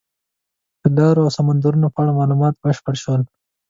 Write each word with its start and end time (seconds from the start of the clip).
د 0.81 0.83
لارو 0.97 1.21
او 1.25 1.33
سمندرونو 1.37 1.87
په 1.93 1.99
اړه 2.03 2.17
معلومات 2.19 2.53
بشپړ 2.63 2.95
شول. 3.03 3.21